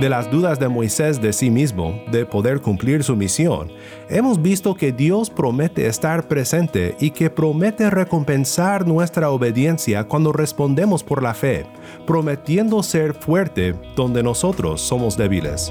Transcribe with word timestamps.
de 0.00 0.08
las 0.08 0.30
dudas 0.30 0.58
de 0.58 0.68
Moisés 0.68 1.20
de 1.20 1.32
sí 1.34 1.50
mismo 1.50 2.02
de 2.10 2.24
poder 2.24 2.60
cumplir 2.60 3.04
su 3.04 3.16
misión, 3.16 3.70
hemos 4.08 4.40
visto 4.40 4.74
que 4.74 4.92
Dios 4.92 5.28
promete 5.28 5.86
estar 5.86 6.26
presente 6.26 6.96
y 6.98 7.10
que 7.10 7.28
promete 7.28 7.90
recompensar 7.90 8.86
nuestra 8.86 9.30
obediencia 9.30 10.04
cuando 10.04 10.32
respondemos 10.32 11.04
por 11.04 11.22
la 11.22 11.34
fe, 11.34 11.66
prometiendo 12.06 12.82
ser 12.82 13.12
fuerte 13.12 13.74
donde 13.94 14.22
nosotros 14.22 14.80
somos 14.80 15.18
débiles. 15.18 15.70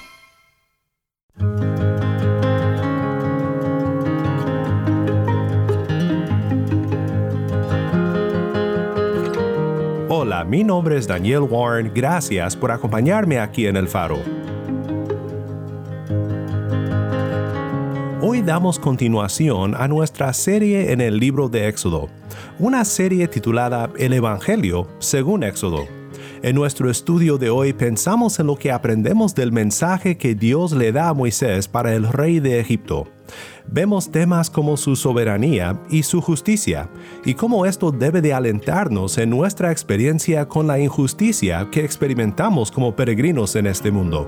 Mi 10.45 10.63
nombre 10.63 10.97
es 10.97 11.07
Daniel 11.07 11.41
Warren, 11.41 11.91
gracias 11.93 12.55
por 12.55 12.71
acompañarme 12.71 13.39
aquí 13.39 13.67
en 13.67 13.75
El 13.75 13.87
Faro. 13.87 14.17
Hoy 18.21 18.41
damos 18.41 18.79
continuación 18.79 19.75
a 19.75 19.87
nuestra 19.87 20.33
serie 20.33 20.91
en 20.91 21.01
el 21.01 21.17
libro 21.17 21.49
de 21.49 21.67
Éxodo, 21.67 22.09
una 22.59 22.85
serie 22.85 23.27
titulada 23.27 23.89
El 23.97 24.13
Evangelio 24.13 24.87
según 24.99 25.43
Éxodo. 25.43 26.00
En 26.43 26.55
nuestro 26.55 26.89
estudio 26.89 27.37
de 27.37 27.51
hoy 27.51 27.71
pensamos 27.71 28.39
en 28.39 28.47
lo 28.47 28.55
que 28.55 28.71
aprendemos 28.71 29.35
del 29.35 29.51
mensaje 29.51 30.17
que 30.17 30.33
Dios 30.33 30.71
le 30.71 30.91
da 30.91 31.09
a 31.09 31.13
Moisés 31.13 31.67
para 31.67 31.93
el 31.93 32.07
rey 32.07 32.39
de 32.39 32.59
Egipto. 32.59 33.07
Vemos 33.67 34.09
temas 34.09 34.49
como 34.49 34.75
su 34.75 34.95
soberanía 34.95 35.79
y 35.91 36.01
su 36.01 36.19
justicia, 36.19 36.89
y 37.25 37.35
cómo 37.35 37.67
esto 37.67 37.91
debe 37.91 38.21
de 38.21 38.33
alentarnos 38.33 39.19
en 39.19 39.29
nuestra 39.29 39.71
experiencia 39.71 40.47
con 40.47 40.65
la 40.65 40.79
injusticia 40.79 41.69
que 41.71 41.85
experimentamos 41.85 42.71
como 42.71 42.95
peregrinos 42.95 43.55
en 43.55 43.67
este 43.67 43.91
mundo. 43.91 44.27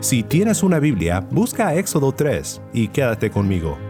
Si 0.00 0.22
tienes 0.22 0.62
una 0.62 0.80
Biblia, 0.80 1.26
busca 1.30 1.74
Éxodo 1.74 2.12
3 2.12 2.60
y 2.74 2.88
quédate 2.88 3.30
conmigo. 3.30 3.89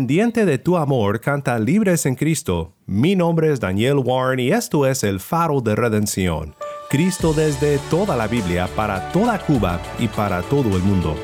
Dependiente 0.08 0.46
de 0.46 0.56
tu 0.56 0.78
amor, 0.78 1.20
canta 1.20 1.58
Libres 1.58 2.06
en 2.06 2.14
Cristo. 2.14 2.72
Mi 2.87 3.14
nombre 3.14 3.52
es 3.52 3.60
Daniel 3.60 3.99
Warren 3.99 4.40
y 4.40 4.49
esto 4.49 4.87
es 4.87 5.05
el 5.05 5.20
faro 5.20 5.60
de 5.60 5.76
redención. 5.76 6.55
Cristo 6.88 7.34
desde 7.34 7.76
toda 7.90 8.16
la 8.16 8.26
Biblia, 8.26 8.70
para 8.75 9.12
toda 9.12 9.38
Cuba 9.38 9.78
y 9.99 10.08
para 10.08 10.40
todo 10.40 10.75
el 10.78 10.82
mundo. 10.82 11.14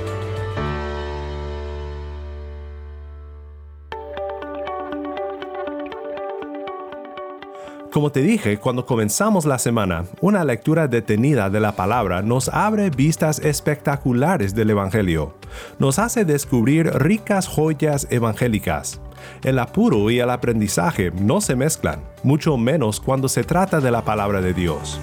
Como 7.94 8.10
te 8.10 8.22
dije 8.22 8.58
cuando 8.58 8.86
comenzamos 8.86 9.44
la 9.44 9.56
semana, 9.56 10.06
una 10.20 10.42
lectura 10.42 10.88
detenida 10.88 11.48
de 11.48 11.60
la 11.60 11.76
palabra 11.76 12.22
nos 12.22 12.48
abre 12.48 12.90
vistas 12.90 13.38
espectaculares 13.38 14.52
del 14.52 14.70
Evangelio. 14.70 15.34
Nos 15.78 16.00
hace 16.00 16.24
descubrir 16.24 16.90
ricas 16.94 17.46
joyas 17.46 18.08
evangélicas. 18.10 19.00
El 19.44 19.60
apuro 19.60 20.10
y 20.10 20.18
el 20.18 20.30
aprendizaje 20.30 21.12
no 21.12 21.40
se 21.40 21.54
mezclan, 21.54 22.00
mucho 22.24 22.56
menos 22.56 22.98
cuando 22.98 23.28
se 23.28 23.44
trata 23.44 23.78
de 23.78 23.92
la 23.92 24.04
palabra 24.04 24.40
de 24.40 24.54
Dios. 24.54 24.98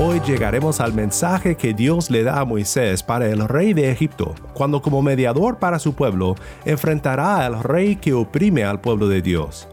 Hoy 0.00 0.20
llegaremos 0.20 0.80
al 0.80 0.92
mensaje 0.92 1.56
que 1.56 1.74
Dios 1.74 2.08
le 2.08 2.22
da 2.22 2.38
a 2.38 2.44
Moisés 2.44 3.02
para 3.02 3.26
el 3.26 3.48
rey 3.48 3.74
de 3.74 3.90
Egipto, 3.90 4.32
cuando 4.54 4.80
como 4.80 5.02
mediador 5.02 5.58
para 5.58 5.80
su 5.80 5.94
pueblo 5.94 6.36
enfrentará 6.64 7.44
al 7.44 7.64
rey 7.64 7.96
que 7.96 8.12
oprime 8.12 8.62
al 8.62 8.80
pueblo 8.80 9.08
de 9.08 9.22
Dios. 9.22 9.66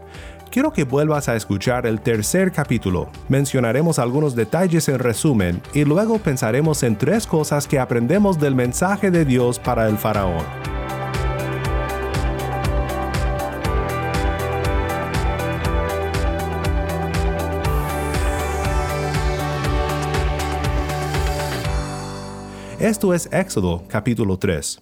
Quiero 0.50 0.72
que 0.72 0.82
vuelvas 0.82 1.28
a 1.28 1.36
escuchar 1.36 1.86
el 1.86 2.00
tercer 2.00 2.50
capítulo. 2.50 3.08
Mencionaremos 3.28 4.00
algunos 4.00 4.34
detalles 4.34 4.88
en 4.88 4.98
resumen 4.98 5.62
y 5.74 5.84
luego 5.84 6.18
pensaremos 6.18 6.82
en 6.82 6.96
tres 6.96 7.24
cosas 7.24 7.68
que 7.68 7.78
aprendemos 7.78 8.40
del 8.40 8.56
mensaje 8.56 9.12
de 9.12 9.24
Dios 9.24 9.60
para 9.60 9.88
el 9.88 9.96
faraón. 9.96 10.42
Esto 22.86 23.12
es 23.12 23.28
Éxodo 23.32 23.82
capítulo 23.88 24.38
3. 24.38 24.80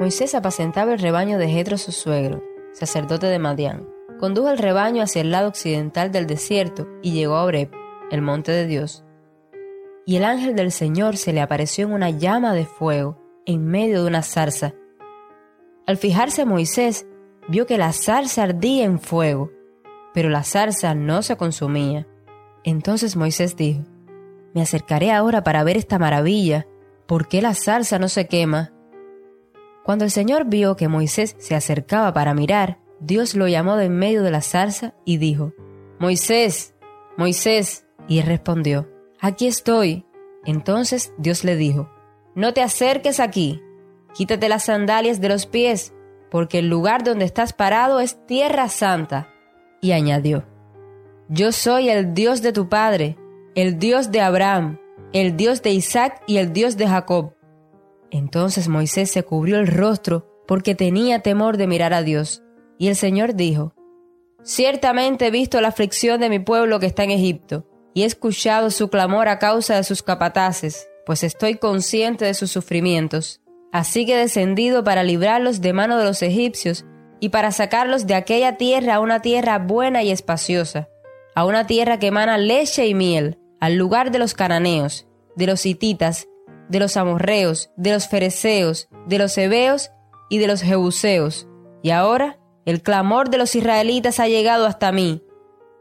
Moisés 0.00 0.34
apacentaba 0.34 0.92
el 0.92 0.98
rebaño 0.98 1.38
de 1.38 1.48
Jetro 1.48 1.78
su 1.78 1.90
suegro, 1.90 2.44
sacerdote 2.74 3.24
de 3.24 3.38
Madián. 3.38 3.88
Condujo 4.20 4.50
el 4.50 4.58
rebaño 4.58 5.02
hacia 5.02 5.22
el 5.22 5.30
lado 5.30 5.48
occidental 5.48 6.12
del 6.12 6.26
desierto 6.26 6.86
y 7.00 7.12
llegó 7.12 7.36
a 7.36 7.44
Oreb, 7.44 7.70
el 8.10 8.20
monte 8.20 8.52
de 8.52 8.66
Dios. 8.66 9.02
Y 10.04 10.16
el 10.16 10.24
ángel 10.24 10.54
del 10.56 10.70
Señor 10.70 11.16
se 11.16 11.32
le 11.32 11.40
apareció 11.40 11.86
en 11.86 11.94
una 11.94 12.10
llama 12.10 12.52
de 12.52 12.66
fuego, 12.66 13.18
en 13.46 13.64
medio 13.64 14.02
de 14.02 14.08
una 14.08 14.20
zarza. 14.20 14.74
Al 15.86 15.96
fijarse 15.96 16.44
Moisés, 16.44 17.06
vio 17.48 17.64
que 17.64 17.78
la 17.78 17.94
zarza 17.94 18.42
ardía 18.42 18.84
en 18.84 19.00
fuego, 19.00 19.50
pero 20.12 20.28
la 20.28 20.44
zarza 20.44 20.94
no 20.94 21.22
se 21.22 21.38
consumía. 21.38 22.06
Entonces 22.62 23.16
Moisés 23.16 23.56
dijo, 23.56 23.84
Me 24.52 24.60
acercaré 24.60 25.12
ahora 25.12 25.42
para 25.42 25.64
ver 25.64 25.78
esta 25.78 25.98
maravilla, 25.98 26.66
¿por 27.06 27.28
qué 27.28 27.42
la 27.42 27.54
zarza 27.54 27.98
no 27.98 28.08
se 28.08 28.26
quema? 28.26 28.72
Cuando 29.84 30.04
el 30.04 30.10
Señor 30.10 30.46
vio 30.46 30.76
que 30.76 30.88
Moisés 30.88 31.36
se 31.38 31.54
acercaba 31.54 32.12
para 32.12 32.34
mirar, 32.34 32.78
Dios 33.00 33.34
lo 33.34 33.46
llamó 33.46 33.76
de 33.76 33.86
en 33.86 33.96
medio 33.96 34.22
de 34.22 34.30
la 34.30 34.40
zarza 34.40 34.94
y 35.04 35.18
dijo, 35.18 35.52
Moisés, 35.98 36.74
Moisés, 37.16 37.86
y 38.08 38.18
él 38.18 38.26
respondió, 38.26 38.88
Aquí 39.20 39.46
estoy. 39.46 40.04
Entonces 40.44 41.12
Dios 41.18 41.44
le 41.44 41.56
dijo, 41.56 41.90
No 42.34 42.52
te 42.52 42.62
acerques 42.62 43.20
aquí, 43.20 43.62
quítate 44.14 44.48
las 44.48 44.64
sandalias 44.64 45.20
de 45.20 45.28
los 45.28 45.46
pies, 45.46 45.94
porque 46.30 46.58
el 46.58 46.68
lugar 46.68 47.02
donde 47.02 47.24
estás 47.24 47.52
parado 47.52 48.00
es 48.00 48.26
tierra 48.26 48.68
santa. 48.68 49.28
Y 49.80 49.92
añadió, 49.92 50.44
Yo 51.28 51.52
soy 51.52 51.88
el 51.88 52.14
Dios 52.14 52.42
de 52.42 52.52
tu 52.52 52.68
padre, 52.68 53.16
el 53.54 53.78
Dios 53.78 54.10
de 54.10 54.20
Abraham, 54.20 54.78
el 55.16 55.36
Dios 55.36 55.62
de 55.62 55.70
Isaac 55.70 56.22
y 56.26 56.36
el 56.38 56.52
Dios 56.52 56.76
de 56.76 56.88
Jacob. 56.88 57.34
Entonces 58.10 58.68
Moisés 58.68 59.10
se 59.10 59.22
cubrió 59.22 59.58
el 59.58 59.66
rostro 59.66 60.26
porque 60.46 60.74
tenía 60.74 61.20
temor 61.20 61.56
de 61.56 61.66
mirar 61.66 61.94
a 61.94 62.02
Dios. 62.02 62.42
Y 62.78 62.88
el 62.88 62.96
Señor 62.96 63.34
dijo, 63.34 63.74
Ciertamente 64.42 65.26
he 65.26 65.30
visto 65.30 65.60
la 65.60 65.68
aflicción 65.68 66.20
de 66.20 66.28
mi 66.28 66.38
pueblo 66.38 66.78
que 66.78 66.86
está 66.86 67.02
en 67.02 67.10
Egipto, 67.10 67.66
y 67.94 68.02
he 68.02 68.04
escuchado 68.04 68.70
su 68.70 68.90
clamor 68.90 69.28
a 69.28 69.38
causa 69.38 69.74
de 69.74 69.84
sus 69.84 70.02
capataces, 70.02 70.86
pues 71.04 71.24
estoy 71.24 71.56
consciente 71.56 72.26
de 72.26 72.34
sus 72.34 72.50
sufrimientos. 72.52 73.40
Así 73.72 74.06
que 74.06 74.14
he 74.14 74.18
descendido 74.18 74.84
para 74.84 75.02
librarlos 75.02 75.60
de 75.62 75.72
mano 75.72 75.98
de 75.98 76.04
los 76.04 76.22
egipcios, 76.22 76.84
y 77.18 77.30
para 77.30 77.50
sacarlos 77.50 78.06
de 78.06 78.14
aquella 78.14 78.56
tierra 78.56 78.96
a 78.96 79.00
una 79.00 79.20
tierra 79.20 79.58
buena 79.58 80.02
y 80.02 80.10
espaciosa, 80.10 80.88
a 81.34 81.44
una 81.44 81.66
tierra 81.66 81.98
que 81.98 82.08
emana 82.08 82.38
leche 82.38 82.86
y 82.86 82.94
miel, 82.94 83.38
al 83.60 83.76
lugar 83.76 84.10
de 84.10 84.18
los 84.18 84.34
cananeos, 84.34 85.06
de 85.34 85.46
los 85.46 85.66
hititas, 85.66 86.28
de 86.68 86.80
los 86.80 86.96
amorreos, 86.96 87.70
de 87.76 87.92
los 87.92 88.08
fereceos, 88.08 88.88
de 89.06 89.18
los 89.18 89.36
hebeos 89.38 89.90
y 90.28 90.38
de 90.38 90.46
los 90.46 90.62
jebuseos. 90.62 91.48
Y 91.82 91.90
ahora 91.90 92.38
el 92.64 92.82
clamor 92.82 93.30
de 93.30 93.38
los 93.38 93.54
israelitas 93.54 94.18
ha 94.18 94.28
llegado 94.28 94.66
hasta 94.66 94.92
mí. 94.92 95.22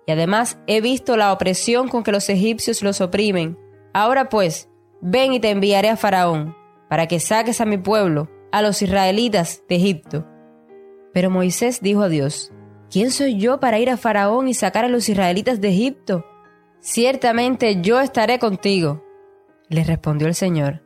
Y 0.08 0.12
además 0.12 0.60
he 0.68 0.82
visto 0.82 1.18
la 1.18 1.34
opresión 1.34 1.88
con 1.88 2.04
que 2.04 2.12
los 2.12 2.30
egipcios 2.30 2.84
los 2.84 3.02
oprimen. 3.02 3.58
Ahora 3.94 4.30
pues, 4.30 4.70
ven 5.02 5.34
y 5.34 5.40
te 5.40 5.50
enviaré 5.50 5.90
a 5.90 5.98
Faraón, 5.98 6.56
para 6.90 7.08
que 7.08 7.20
saques 7.20 7.60
a 7.60 7.66
mi 7.66 7.78
pueblo, 7.78 8.30
a 8.52 8.62
los 8.62 8.82
israelitas 8.82 9.64
de 9.68 9.76
Egipto. 9.78 10.28
Pero 11.12 11.32
Moisés 11.32 11.82
dijo 11.82 12.04
a 12.04 12.10
Dios, 12.10 12.52
¿quién 12.92 13.10
soy 13.10 13.38
yo 13.38 13.60
para 13.60 13.80
ir 13.80 13.90
a 13.90 13.98
Faraón 13.98 14.48
y 14.48 14.54
sacar 14.54 14.86
a 14.86 14.90
los 14.90 15.10
israelitas 15.10 15.60
de 15.62 15.70
Egipto? 15.70 16.26
Ciertamente 16.88 17.82
yo 17.82 18.00
estaré 18.00 18.38
contigo. 18.38 19.04
Le 19.70 19.84
respondió 19.84 20.28
el 20.28 20.36
Señor. 20.36 20.84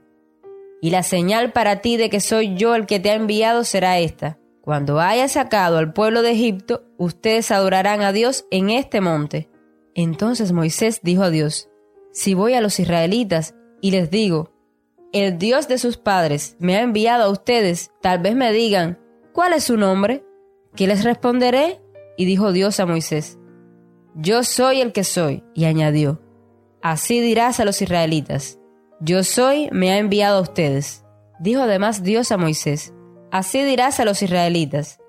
Y 0.81 0.91
la 0.91 1.03
señal 1.03 1.51
para 1.51 1.81
ti 1.81 1.97
de 1.97 2.09
que 2.09 2.21
soy 2.21 2.55
yo 2.55 2.73
el 2.73 2.85
que 2.85 3.01
te 3.01 3.09
ha 3.09 3.15
enviado 3.15 3.65
será 3.65 3.99
esta. 3.99 4.39
Cuando 4.61 5.01
haya 5.01 5.27
sacado 5.27 5.77
al 5.77 5.91
pueblo 5.91 6.21
de 6.21 6.31
Egipto, 6.31 6.85
ustedes 6.97 7.51
adorarán 7.51 7.99
a 8.01 8.13
Dios 8.13 8.45
en 8.49 8.69
este 8.69 9.01
monte. 9.01 9.49
Entonces 9.93 10.53
Moisés 10.53 11.01
dijo 11.03 11.23
a 11.23 11.31
Dios, 11.31 11.69
Si 12.13 12.33
voy 12.33 12.53
a 12.53 12.61
los 12.61 12.79
israelitas 12.79 13.55
y 13.81 13.91
les 13.91 14.09
digo, 14.09 14.53
el 15.11 15.37
Dios 15.37 15.67
de 15.67 15.77
sus 15.77 15.97
padres 15.97 16.55
me 16.59 16.77
ha 16.77 16.81
enviado 16.81 17.25
a 17.25 17.29
ustedes, 17.29 17.91
tal 18.01 18.19
vez 18.19 18.35
me 18.35 18.53
digan, 18.53 18.99
¿cuál 19.33 19.51
es 19.51 19.65
su 19.65 19.75
nombre? 19.75 20.23
¿Qué 20.77 20.87
les 20.87 21.03
responderé? 21.03 21.81
Y 22.15 22.23
dijo 22.23 22.53
Dios 22.53 22.79
a 22.79 22.85
Moisés, 22.85 23.38
Yo 24.15 24.43
soy 24.43 24.81
el 24.81 24.91
que 24.91 25.03
soy, 25.03 25.43
y 25.53 25.65
añadió, 25.65 26.21
Así 26.81 27.19
dirás 27.19 27.59
a 27.59 27.65
los 27.65 27.81
israelitas, 27.81 28.59
Yo 28.99 29.23
soy, 29.23 29.69
me 29.71 29.91
ha 29.91 29.97
enviado 29.97 30.39
a 30.39 30.41
ustedes. 30.41 31.05
Dijo 31.39 31.61
además 31.61 32.03
Dios 32.03 32.31
a 32.31 32.37
Moisés, 32.37 32.93
Así 33.31 33.63
dirás 33.63 33.99
a 33.99 34.05
los 34.05 34.21
israelitas, 34.21 34.99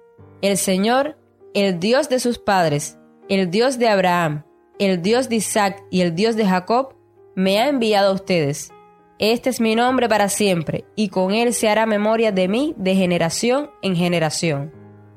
El 0.43 0.57
Señor, 0.57 1.17
el 1.55 1.81
Dios 1.81 2.09
de 2.09 2.21
sus 2.21 2.39
padres, 2.39 2.99
el 3.29 3.51
Dios 3.51 3.79
de 3.79 3.89
Abraham, 3.89 4.45
el 4.79 5.03
Dios 5.03 5.29
de 5.29 5.37
Isaac 5.37 5.83
y 5.91 6.03
el 6.03 6.15
Dios 6.15 6.37
de 6.37 6.47
Jacob, 6.47 6.95
me 7.35 7.59
ha 7.59 7.69
enviado 7.69 8.11
a 8.11 8.15
ustedes. 8.15 8.71
Este 9.19 9.51
es 9.51 9.61
mi 9.61 9.75
nombre 9.75 10.09
para 10.09 10.29
siempre, 10.29 10.85
y 10.97 11.09
con 11.09 11.33
él 11.33 11.53
se 11.53 11.69
hará 11.69 11.87
memoria 11.87 12.33
de 12.33 12.49
mí 12.49 12.75
de 12.77 12.95
generación 12.95 13.71
en 13.83 13.95
generación. 13.97 14.73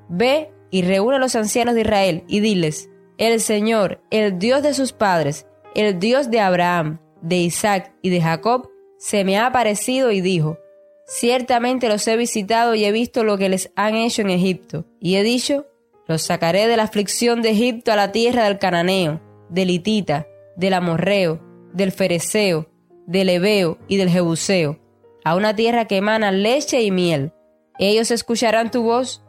Ve 0.09 0.51
y 0.71 0.81
reúne 0.81 1.17
a 1.17 1.19
los 1.19 1.35
ancianos 1.35 1.75
de 1.75 1.81
Israel 1.81 2.23
y 2.27 2.39
diles, 2.39 2.89
el 3.23 3.39
Señor, 3.39 4.01
el 4.11 4.39
Dios 4.39 4.63
de 4.63 4.73
sus 4.73 4.91
padres, 4.91 5.47
el 5.75 5.99
Dios 5.99 6.29
de 6.29 6.39
Abraham, 6.39 6.99
de 7.21 7.37
Isaac 7.37 7.93
y 8.01 8.09
de 8.09 8.21
Jacob, 8.21 8.69
se 8.97 9.23
me 9.23 9.37
ha 9.37 9.47
aparecido 9.47 10.11
y 10.11 10.21
dijo, 10.21 10.57
Ciertamente 11.05 11.89
los 11.89 12.07
he 12.07 12.15
visitado 12.15 12.75
y 12.75 12.85
he 12.85 12.91
visto 12.91 13.23
lo 13.23 13.37
que 13.37 13.49
les 13.49 13.71
han 13.75 13.95
hecho 13.95 14.21
en 14.21 14.29
Egipto, 14.29 14.85
y 14.99 15.15
he 15.15 15.23
dicho, 15.23 15.67
los 16.07 16.21
sacaré 16.21 16.67
de 16.67 16.77
la 16.77 16.83
aflicción 16.83 17.41
de 17.41 17.51
Egipto 17.51 17.91
a 17.91 17.95
la 17.95 18.11
tierra 18.11 18.45
del 18.45 18.59
cananeo, 18.59 19.21
del 19.49 19.69
hitita, 19.69 20.27
del 20.55 20.73
amorreo, 20.73 21.41
del 21.73 21.91
fereceo, 21.91 22.69
del 23.05 23.29
hebeo 23.29 23.77
y 23.87 23.97
del 23.97 24.09
jebuseo, 24.09 24.79
a 25.23 25.35
una 25.35 25.55
tierra 25.55 25.85
que 25.85 25.97
emana 25.97 26.31
leche 26.31 26.81
y 26.81 26.91
miel. 26.91 27.33
Ellos 27.79 28.11
escucharán 28.11 28.71
tu 28.71 28.83
voz. 28.83 29.22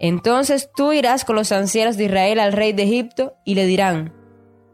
Entonces 0.00 0.70
tú 0.74 0.94
irás 0.94 1.26
con 1.26 1.36
los 1.36 1.52
ancianos 1.52 1.98
de 1.98 2.04
Israel 2.04 2.40
al 2.40 2.52
rey 2.52 2.72
de 2.72 2.84
Egipto 2.84 3.34
y 3.44 3.54
le 3.54 3.66
dirán, 3.66 4.14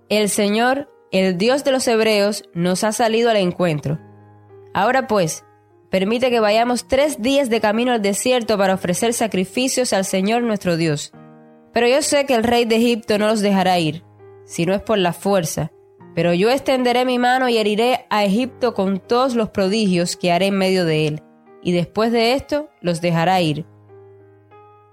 El 0.09 0.29
Señor, 0.31 0.89
el 1.11 1.37
Dios 1.37 1.65
de 1.65 1.73
los 1.73 1.87
hebreos, 1.89 2.45
nos 2.55 2.85
ha 2.85 2.93
salido 2.93 3.29
al 3.29 3.37
encuentro. 3.37 3.99
Ahora 4.73 5.09
pues, 5.09 5.45
permite 5.91 6.31
que 6.31 6.39
vayamos 6.39 6.87
tres 6.87 7.21
días 7.21 7.51
de 7.51 7.61
camino 7.61 7.91
al 7.91 8.03
desierto 8.03 8.57
para 8.57 8.75
ofrecer 8.75 9.13
sacrificios 9.15 9.93
al 9.93 10.05
Señor 10.05 10.45
nuestro 10.45 10.77
Dios. 10.77 11.13
Pero 11.73 11.89
yo 11.89 12.03
sé 12.03 12.25
que 12.25 12.35
el 12.35 12.45
rey 12.45 12.65
de 12.65 12.77
Egipto 12.77 13.19
no 13.19 13.27
los 13.27 13.41
dejará 13.41 13.81
ir, 13.81 14.05
si 14.45 14.65
no 14.65 14.75
es 14.75 14.81
por 14.81 14.99
la 14.99 15.13
fuerza. 15.13 15.73
Pero 16.15 16.35
yo 16.35 16.51
extenderé 16.51 17.05
mi 17.05 17.19
mano 17.19 17.49
y 17.49 17.59
heriré 17.59 18.07
a 18.11 18.25
Egipto 18.25 18.75
con 18.75 19.01
todos 19.01 19.35
los 19.35 19.51
prodigios 19.51 20.17
que 20.17 20.31
haré 20.31 20.47
en 20.47 20.57
medio 20.57 20.85
de 20.85 21.09
él. 21.09 21.23
y 21.63 21.73
después 21.73 22.13
de 22.13 22.35
esto 22.35 22.69
los 22.81 23.01
dejará 23.01 23.41
ir. 23.41 23.67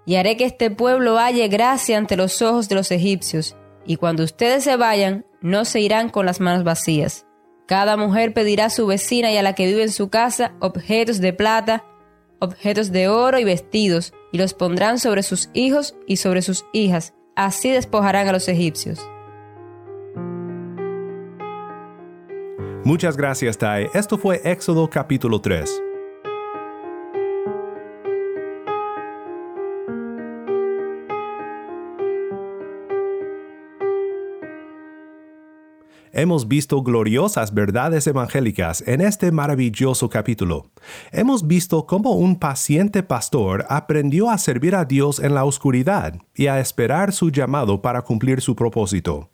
Y 0.05 0.15
haré 0.15 0.37
que 0.37 0.45
este 0.45 0.69
pueblo 0.69 1.17
halle 1.17 1.47
gracia 1.47 1.97
ante 1.97 2.17
los 2.17 2.41
ojos 2.41 2.67
de 2.69 2.75
los 2.75 2.91
egipcios, 2.91 3.55
y 3.85 3.97
cuando 3.97 4.23
ustedes 4.23 4.63
se 4.63 4.75
vayan, 4.75 5.25
no 5.41 5.65
se 5.65 5.79
irán 5.79 6.09
con 6.09 6.25
las 6.25 6.39
manos 6.39 6.63
vacías. 6.63 7.25
Cada 7.65 7.95
mujer 7.97 8.33
pedirá 8.33 8.65
a 8.65 8.69
su 8.69 8.85
vecina 8.87 9.31
y 9.31 9.37
a 9.37 9.43
la 9.43 9.53
que 9.53 9.65
vive 9.65 9.83
en 9.83 9.91
su 9.91 10.09
casa 10.09 10.53
objetos 10.59 11.19
de 11.19 11.33
plata, 11.33 11.85
objetos 12.39 12.91
de 12.91 13.07
oro 13.07 13.39
y 13.39 13.43
vestidos, 13.43 14.13
y 14.31 14.37
los 14.37 14.53
pondrán 14.53 14.99
sobre 14.99 15.23
sus 15.23 15.49
hijos 15.53 15.95
y 16.07 16.17
sobre 16.17 16.41
sus 16.41 16.65
hijas. 16.73 17.13
Así 17.35 17.71
despojarán 17.71 18.27
a 18.27 18.33
los 18.33 18.47
egipcios. 18.47 18.99
Muchas 22.83 23.15
gracias, 23.15 23.57
Tai. 23.57 23.89
Esto 23.93 24.17
fue 24.17 24.41
Éxodo 24.43 24.89
capítulo 24.89 25.39
3. 25.39 25.92
Hemos 36.15 36.47
visto 36.47 36.83
gloriosas 36.83 37.55
verdades 37.55 38.05
evangélicas 38.05 38.83
en 38.85 39.01
este 39.01 39.31
maravilloso 39.31 40.09
capítulo. 40.09 40.67
Hemos 41.11 41.47
visto 41.47 41.87
cómo 41.87 42.11
un 42.11 42.37
paciente 42.37 43.01
pastor 43.01 43.65
aprendió 43.67 44.29
a 44.29 44.37
servir 44.37 44.75
a 44.75 44.85
Dios 44.85 45.17
en 45.17 45.33
la 45.33 45.43
oscuridad 45.43 46.13
y 46.35 46.45
a 46.45 46.59
esperar 46.59 47.13
su 47.13 47.31
llamado 47.31 47.81
para 47.81 48.03
cumplir 48.03 48.41
su 48.41 48.55
propósito. 48.55 49.31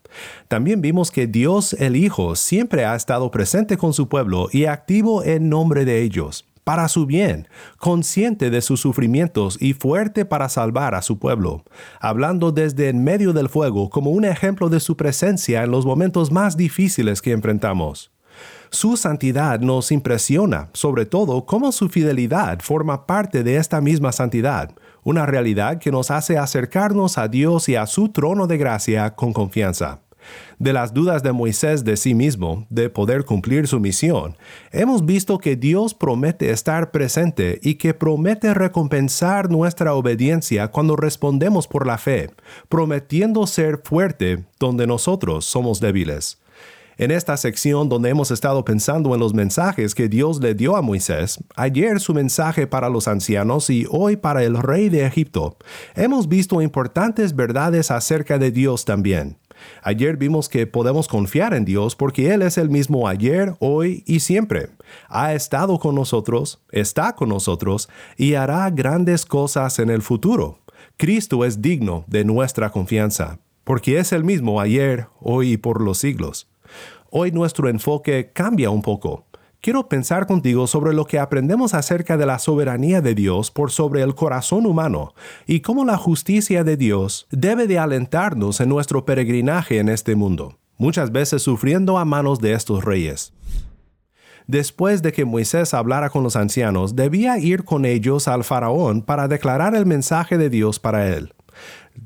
También 0.48 0.80
vimos 0.80 1.12
que 1.12 1.28
Dios 1.28 1.74
el 1.74 1.98
Hijo 1.98 2.38
siempre 2.38 2.86
ha 2.86 2.96
estado 2.96 3.30
presente 3.30 3.76
con 3.76 3.92
su 3.92 4.08
pueblo 4.08 4.48
y 4.50 4.64
activo 4.64 5.22
en 5.26 5.50
nombre 5.50 5.84
de 5.84 6.02
ellos 6.02 6.49
para 6.64 6.88
su 6.88 7.06
bien, 7.06 7.48
consciente 7.78 8.50
de 8.50 8.62
sus 8.62 8.80
sufrimientos 8.80 9.58
y 9.60 9.74
fuerte 9.74 10.26
para 10.26 10.50
salvar 10.50 10.96
a 10.96 11.02
su 11.02 11.20
pueblo, 11.20 11.64
hablando 12.00 12.52
desde 12.52 12.90
en 12.90 13.04
medio 13.04 13.34
del 13.34 13.50
fuego 13.50 13.90
como 13.90 14.12
un 14.12 14.26
ejemplo 14.26 14.70
de 14.70 14.80
su 14.80 14.96
presencia 14.96 15.64
en 15.64 15.72
los 15.72 15.86
momentos 15.86 16.32
más 16.32 16.58
difíciles 16.58 17.22
que 17.22 17.32
enfrentamos. 17.32 18.12
Su 18.70 18.98
santidad 18.98 19.60
nos 19.60 19.92
impresiona, 19.92 20.70
sobre 20.74 21.06
todo 21.06 21.46
cómo 21.46 21.72
su 21.72 21.90
fidelidad 21.90 22.60
forma 22.60 23.08
parte 23.08 23.44
de 23.44 23.58
esta 23.58 23.82
misma 23.82 24.12
santidad, 24.12 24.72
una 25.04 25.26
realidad 25.26 25.80
que 25.80 25.92
nos 25.92 26.12
hace 26.12 26.38
acercarnos 26.38 27.18
a 27.18 27.28
Dios 27.28 27.68
y 27.68 27.76
a 27.76 27.88
su 27.88 28.10
trono 28.10 28.46
de 28.46 28.58
gracia 28.58 29.16
con 29.16 29.34
confianza 29.34 30.02
de 30.60 30.74
las 30.74 30.94
dudas 30.94 31.24
de 31.24 31.32
Moisés 31.32 31.84
de 31.86 31.98
sí 31.98 32.14
mismo, 32.14 32.68
de 32.70 32.90
poder 32.90 33.24
cumplir 33.24 33.68
su 33.68 33.80
misión, 33.80 34.36
hemos 34.72 35.06
visto 35.06 35.40
que 35.40 35.56
Dios 35.56 35.94
promete 35.94 36.52
estar 36.52 36.92
presente 36.92 37.60
y 37.64 37.76
que 37.76 37.94
promete 37.94 38.54
recompensar 38.54 39.50
nuestra 39.50 39.94
obediencia 39.94 40.68
cuando 40.68 40.98
respondemos 40.98 41.68
por 41.68 41.88
la 41.88 41.98
fe, 41.98 42.30
prometiendo 42.68 43.48
ser 43.48 43.82
fuerte 43.84 44.46
donde 44.60 44.86
nosotros 44.86 45.46
somos 45.46 45.80
débiles. 45.80 46.40
En 46.98 47.12
esta 47.12 47.38
sección 47.38 47.88
donde 47.88 48.10
hemos 48.10 48.30
estado 48.30 48.66
pensando 48.66 49.14
en 49.14 49.22
los 49.22 49.34
mensajes 49.34 49.96
que 49.96 50.10
Dios 50.10 50.42
le 50.42 50.54
dio 50.54 50.76
a 50.76 50.82
Moisés, 50.82 51.42
ayer 51.56 52.02
su 52.02 52.14
mensaje 52.14 52.68
para 52.68 52.90
los 52.90 53.08
ancianos 53.08 53.70
y 53.70 53.86
hoy 53.90 54.18
para 54.18 54.44
el 54.44 54.58
rey 54.58 54.90
de 54.90 55.06
Egipto, 55.06 55.56
hemos 55.96 56.28
visto 56.28 56.62
importantes 56.62 57.34
verdades 57.34 57.90
acerca 57.90 58.38
de 58.38 58.52
Dios 58.52 58.84
también. 58.84 59.38
Ayer 59.84 60.18
vimos 60.18 60.50
que 60.50 60.68
podemos 60.68 61.08
confiar 61.08 61.54
en 61.54 61.66
Dios 61.66 61.96
porque 61.96 62.34
Él 62.34 62.42
es 62.42 62.58
el 62.58 62.70
mismo 62.70 63.08
ayer, 63.08 63.56
hoy 63.60 64.04
y 64.06 64.20
siempre. 64.20 64.70
Ha 65.08 65.34
estado 65.34 65.80
con 65.80 65.96
nosotros, 65.96 66.62
está 66.72 67.16
con 67.16 67.30
nosotros 67.30 67.90
y 68.18 68.34
hará 68.36 68.70
grandes 68.70 69.26
cosas 69.26 69.80
en 69.80 69.90
el 69.90 70.02
futuro. 70.02 70.60
Cristo 70.98 71.46
es 71.46 71.62
digno 71.62 72.04
de 72.08 72.26
nuestra 72.26 72.72
confianza, 72.72 73.40
porque 73.64 74.00
es 74.00 74.12
el 74.12 74.24
mismo 74.24 74.60
ayer, 74.60 75.08
hoy 75.20 75.54
y 75.54 75.58
por 75.58 75.82
los 75.82 75.98
siglos. 76.00 76.50
Hoy 77.10 77.32
nuestro 77.32 77.70
enfoque 77.70 78.32
cambia 78.34 78.70
un 78.70 78.82
poco 78.82 79.26
quiero 79.62 79.88
pensar 79.88 80.28
contigo 80.28 80.68
sobre 80.68 80.94
lo 80.94 81.06
que 81.06 81.20
aprendemos 81.20 81.74
acerca 81.74 82.18
de 82.18 82.26
la 82.26 82.40
soberanía 82.40 83.02
de 83.02 83.16
Dios 83.16 83.52
por 83.52 83.72
sobre 83.72 84.02
el 84.02 84.16
corazón 84.16 84.66
humano 84.66 85.14
y 85.46 85.60
cómo 85.60 85.86
la 85.86 85.98
justicia 85.98 86.64
de 86.64 86.78
Dios 86.78 87.28
debe 87.32 87.68
de 87.68 87.80
alentarnos 87.80 88.60
en 88.60 88.70
nuestro 88.70 89.06
peregrinaje 89.06 89.80
en 89.80 89.90
este 89.90 90.16
mundo, 90.16 90.58
muchas 90.78 91.12
veces 91.12 91.42
sufriendo 91.42 91.98
a 91.98 92.06
manos 92.06 92.40
de 92.40 92.54
estos 92.54 92.84
reyes. 92.84 93.34
Después 94.48 95.04
de 95.04 95.12
que 95.12 95.26
Moisés 95.26 95.76
hablara 95.76 96.10
con 96.10 96.24
los 96.24 96.36
ancianos, 96.36 96.96
debía 96.96 97.38
ir 97.38 97.66
con 97.66 97.86
ellos 97.86 98.28
al 98.28 98.44
faraón 98.44 99.04
para 99.04 99.28
declarar 99.28 99.76
el 99.76 99.86
mensaje 99.86 100.40
de 100.40 100.50
Dios 100.50 100.80
para 100.80 101.08
él. 101.16 101.34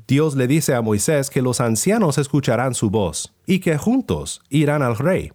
Dios 0.06 0.34
le 0.34 0.46
dice 0.46 0.74
a 0.74 0.82
Moisés 0.82 1.30
que 1.30 1.40
los 1.40 1.62
ancianos 1.62 2.18
escucharán 2.18 2.74
su 2.74 2.90
voz 2.90 3.32
y 3.46 3.60
que 3.60 3.78
juntos 3.78 4.42
irán 4.50 4.82
al 4.82 4.98
rey. 4.98 5.32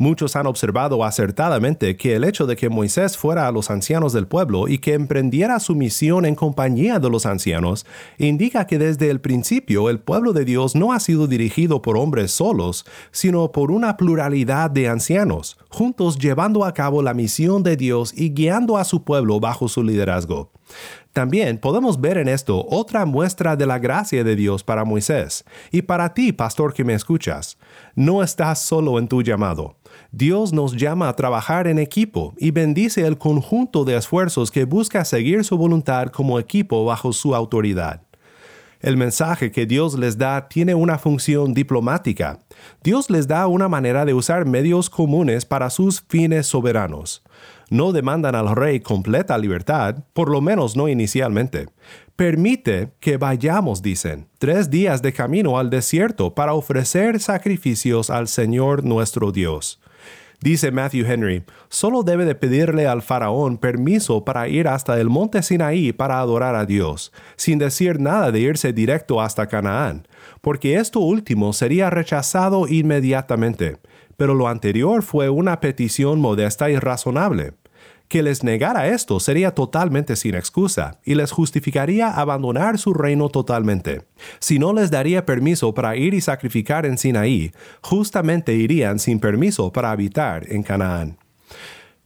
Muchos 0.00 0.36
han 0.36 0.46
observado 0.46 1.04
acertadamente 1.04 1.96
que 1.96 2.14
el 2.14 2.22
hecho 2.22 2.46
de 2.46 2.54
que 2.54 2.68
Moisés 2.68 3.16
fuera 3.16 3.48
a 3.48 3.52
los 3.52 3.68
ancianos 3.68 4.12
del 4.12 4.28
pueblo 4.28 4.68
y 4.68 4.78
que 4.78 4.94
emprendiera 4.94 5.58
su 5.58 5.74
misión 5.74 6.24
en 6.24 6.36
compañía 6.36 7.00
de 7.00 7.10
los 7.10 7.26
ancianos 7.26 7.84
indica 8.16 8.68
que 8.68 8.78
desde 8.78 9.10
el 9.10 9.20
principio 9.20 9.90
el 9.90 9.98
pueblo 9.98 10.32
de 10.32 10.44
Dios 10.44 10.76
no 10.76 10.92
ha 10.92 11.00
sido 11.00 11.26
dirigido 11.26 11.82
por 11.82 11.96
hombres 11.96 12.30
solos, 12.30 12.86
sino 13.10 13.50
por 13.50 13.72
una 13.72 13.96
pluralidad 13.96 14.70
de 14.70 14.88
ancianos, 14.88 15.58
juntos 15.68 16.16
llevando 16.16 16.64
a 16.64 16.74
cabo 16.74 17.02
la 17.02 17.12
misión 17.12 17.64
de 17.64 17.76
Dios 17.76 18.12
y 18.16 18.30
guiando 18.32 18.78
a 18.78 18.84
su 18.84 19.02
pueblo 19.02 19.40
bajo 19.40 19.66
su 19.66 19.82
liderazgo. 19.82 20.52
También 21.12 21.58
podemos 21.58 22.00
ver 22.00 22.18
en 22.18 22.28
esto 22.28 22.64
otra 22.70 23.04
muestra 23.04 23.56
de 23.56 23.66
la 23.66 23.80
gracia 23.80 24.22
de 24.22 24.36
Dios 24.36 24.62
para 24.62 24.84
Moisés 24.84 25.44
y 25.72 25.82
para 25.82 26.14
ti, 26.14 26.32
pastor 26.32 26.72
que 26.72 26.84
me 26.84 26.94
escuchas. 26.94 27.58
No 27.96 28.22
estás 28.22 28.62
solo 28.62 29.00
en 29.00 29.08
tu 29.08 29.22
llamado. 29.22 29.74
Dios 30.10 30.54
nos 30.54 30.74
llama 30.74 31.10
a 31.10 31.16
trabajar 31.16 31.66
en 31.66 31.78
equipo 31.78 32.34
y 32.38 32.50
bendice 32.50 33.06
el 33.06 33.18
conjunto 33.18 33.84
de 33.84 33.96
esfuerzos 33.96 34.50
que 34.50 34.64
busca 34.64 35.04
seguir 35.04 35.44
su 35.44 35.58
voluntad 35.58 36.06
como 36.06 36.38
equipo 36.38 36.86
bajo 36.86 37.12
su 37.12 37.34
autoridad. 37.34 38.02
El 38.80 38.96
mensaje 38.96 39.50
que 39.50 39.66
Dios 39.66 39.98
les 39.98 40.16
da 40.16 40.48
tiene 40.48 40.74
una 40.74 40.98
función 40.98 41.52
diplomática. 41.52 42.38
Dios 42.82 43.10
les 43.10 43.26
da 43.26 43.48
una 43.48 43.68
manera 43.68 44.04
de 44.04 44.14
usar 44.14 44.46
medios 44.46 44.88
comunes 44.88 45.44
para 45.44 45.68
sus 45.68 46.00
fines 46.00 46.46
soberanos. 46.46 47.22
No 47.70 47.92
demandan 47.92 48.34
al 48.34 48.54
rey 48.56 48.80
completa 48.80 49.36
libertad, 49.36 49.96
por 50.14 50.30
lo 50.30 50.40
menos 50.40 50.74
no 50.74 50.88
inicialmente. 50.88 51.66
Permite 52.16 52.92
que 53.00 53.18
vayamos, 53.18 53.82
dicen, 53.82 54.28
tres 54.38 54.70
días 54.70 55.02
de 55.02 55.12
camino 55.12 55.58
al 55.58 55.68
desierto 55.68 56.34
para 56.34 56.54
ofrecer 56.54 57.20
sacrificios 57.20 58.10
al 58.10 58.26
Señor 58.26 58.84
nuestro 58.84 59.32
Dios. 59.32 59.80
Dice 60.40 60.70
Matthew 60.70 61.04
Henry, 61.04 61.42
solo 61.68 62.04
debe 62.04 62.24
de 62.24 62.36
pedirle 62.36 62.86
al 62.86 63.02
faraón 63.02 63.58
permiso 63.58 64.24
para 64.24 64.46
ir 64.46 64.68
hasta 64.68 65.00
el 65.00 65.08
monte 65.08 65.42
Sinaí 65.42 65.92
para 65.92 66.20
adorar 66.20 66.54
a 66.54 66.64
Dios, 66.64 67.12
sin 67.34 67.58
decir 67.58 67.98
nada 67.98 68.30
de 68.30 68.38
irse 68.38 68.72
directo 68.72 69.20
hasta 69.20 69.48
Canaán, 69.48 70.06
porque 70.40 70.76
esto 70.76 71.00
último 71.00 71.52
sería 71.52 71.90
rechazado 71.90 72.68
inmediatamente, 72.68 73.78
pero 74.16 74.34
lo 74.34 74.46
anterior 74.46 75.02
fue 75.02 75.28
una 75.28 75.58
petición 75.58 76.20
modesta 76.20 76.70
y 76.70 76.76
razonable. 76.76 77.54
Que 78.08 78.22
les 78.22 78.42
negara 78.42 78.88
esto 78.88 79.20
sería 79.20 79.54
totalmente 79.54 80.16
sin 80.16 80.34
excusa 80.34 80.98
y 81.04 81.14
les 81.14 81.30
justificaría 81.30 82.10
abandonar 82.10 82.78
su 82.78 82.94
reino 82.94 83.28
totalmente. 83.28 84.06
Si 84.38 84.58
no 84.58 84.72
les 84.72 84.90
daría 84.90 85.26
permiso 85.26 85.74
para 85.74 85.94
ir 85.94 86.14
y 86.14 86.22
sacrificar 86.22 86.86
en 86.86 86.96
Sinaí, 86.96 87.52
justamente 87.82 88.54
irían 88.54 88.98
sin 88.98 89.20
permiso 89.20 89.70
para 89.72 89.90
habitar 89.90 90.50
en 90.50 90.62
Canaán. 90.62 91.18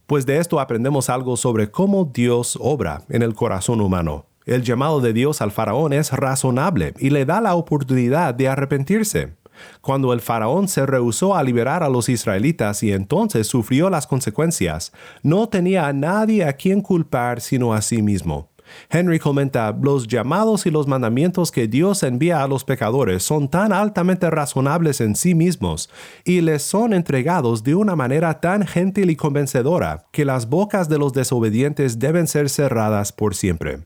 Pues 0.05 0.25
de 0.25 0.39
esto 0.39 0.59
aprendemos 0.59 1.09
algo 1.09 1.37
sobre 1.37 1.71
cómo 1.71 2.11
Dios 2.13 2.57
obra 2.59 3.03
en 3.07 3.21
el 3.21 3.33
corazón 3.33 3.79
humano. 3.79 4.25
El 4.45 4.61
llamado 4.61 4.99
de 4.99 5.13
Dios 5.13 5.41
al 5.41 5.51
faraón 5.51 5.93
es 5.93 6.11
razonable 6.11 6.93
y 6.99 7.11
le 7.11 7.23
da 7.23 7.39
la 7.39 7.55
oportunidad 7.55 8.33
de 8.33 8.49
arrepentirse 8.49 9.35
cuando 9.81 10.13
el 10.13 10.21
faraón 10.21 10.67
se 10.67 10.85
rehusó 10.85 11.35
a 11.35 11.43
liberar 11.43 11.83
a 11.83 11.89
los 11.89 12.09
israelitas 12.09 12.83
y 12.83 12.91
entonces 12.91 13.47
sufrió 13.47 13.89
las 13.89 14.07
consecuencias, 14.07 14.93
no 15.21 15.49
tenía 15.49 15.87
a 15.87 15.93
nadie 15.93 16.45
a 16.45 16.53
quien 16.53 16.81
culpar 16.81 17.41
sino 17.41 17.73
a 17.73 17.81
sí 17.81 18.01
mismo. 18.01 18.49
Henry 18.89 19.19
comenta, 19.19 19.75
los 19.79 20.07
llamados 20.07 20.65
y 20.65 20.71
los 20.71 20.87
mandamientos 20.87 21.51
que 21.51 21.67
Dios 21.67 22.03
envía 22.03 22.43
a 22.43 22.47
los 22.47 22.63
pecadores 22.63 23.23
son 23.23 23.47
tan 23.47 23.73
altamente 23.73 24.29
razonables 24.29 25.01
en 25.01 25.15
sí 25.15 25.35
mismos 25.35 25.89
y 26.23 26.41
les 26.41 26.63
son 26.63 26.93
entregados 26.93 27.63
de 27.63 27.75
una 27.75 27.95
manera 27.95 28.39
tan 28.39 28.65
gentil 28.65 29.09
y 29.09 29.15
convencedora 29.15 30.05
que 30.11 30.25
las 30.25 30.49
bocas 30.49 30.89
de 30.89 30.97
los 30.97 31.13
desobedientes 31.13 31.99
deben 31.99 32.27
ser 32.27 32.49
cerradas 32.49 33.11
por 33.11 33.35
siempre 33.35 33.79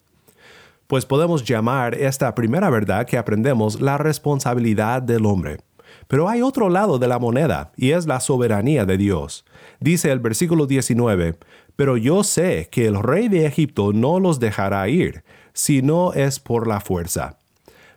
pues 0.88 1.06
podemos 1.06 1.44
llamar 1.44 1.96
esta 1.96 2.34
primera 2.34 2.70
verdad 2.70 3.06
que 3.06 3.18
aprendemos 3.18 3.82
la 3.82 3.98
responsabilidad 3.98 5.02
del 5.02 5.26
hombre. 5.26 5.58
Pero 6.08 6.30
hay 6.30 6.42
otro 6.42 6.70
lado 6.70 7.00
de 7.00 7.08
la 7.08 7.20
moneda, 7.20 7.72
y 7.76 7.92
es 7.92 8.08
la 8.08 8.20
soberanía 8.22 8.86
de 8.86 8.98
Dios. 8.98 9.46
Dice 9.80 10.12
el 10.12 10.20
versículo 10.20 10.66
19, 10.66 11.38
Pero 11.76 11.98
yo 11.98 12.24
sé 12.24 12.70
que 12.72 12.88
el 12.88 13.02
rey 13.02 13.28
de 13.28 13.46
Egipto 13.46 13.92
no 13.94 14.20
los 14.20 14.40
dejará 14.40 14.88
ir, 14.88 15.24
si 15.54 15.82
no 15.82 16.14
es 16.14 16.40
por 16.40 16.68
la 16.68 16.80
fuerza. 16.80 17.38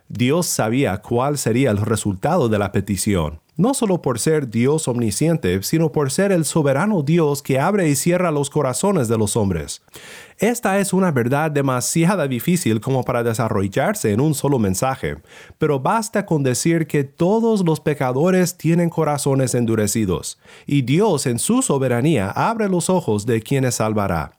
Dios 0.09 0.45
sabía 0.45 0.97
cuál 0.97 1.37
sería 1.37 1.71
el 1.71 1.77
resultado 1.77 2.49
de 2.49 2.59
la 2.59 2.73
petición, 2.73 3.39
no 3.61 3.75
solo 3.75 4.01
por 4.01 4.19
ser 4.19 4.49
Dios 4.49 4.87
omnisciente, 4.87 5.61
sino 5.61 5.91
por 5.91 6.11
ser 6.11 6.31
el 6.31 6.45
soberano 6.45 7.03
Dios 7.03 7.43
que 7.43 7.59
abre 7.59 7.87
y 7.87 7.95
cierra 7.95 8.31
los 8.31 8.49
corazones 8.49 9.07
de 9.07 9.17
los 9.17 9.37
hombres. 9.37 9.83
Esta 10.39 10.79
es 10.79 10.93
una 10.93 11.11
verdad 11.11 11.51
demasiado 11.51 12.27
difícil 12.27 12.81
como 12.81 13.03
para 13.03 13.21
desarrollarse 13.23 14.11
en 14.11 14.19
un 14.19 14.33
solo 14.33 14.57
mensaje, 14.57 15.17
pero 15.59 15.79
basta 15.79 16.25
con 16.25 16.41
decir 16.41 16.87
que 16.87 17.03
todos 17.03 17.63
los 17.63 17.79
pecadores 17.79 18.57
tienen 18.57 18.89
corazones 18.89 19.53
endurecidos, 19.53 20.39
y 20.65 20.81
Dios 20.81 21.27
en 21.27 21.37
su 21.37 21.61
soberanía 21.61 22.31
abre 22.31 22.67
los 22.67 22.89
ojos 22.89 23.27
de 23.27 23.41
quienes 23.41 23.75
salvará. 23.75 24.31